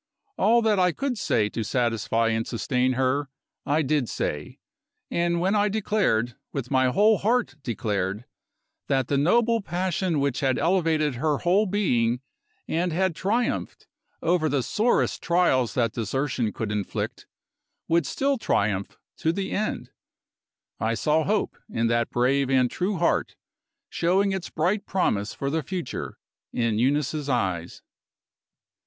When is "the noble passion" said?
9.09-10.19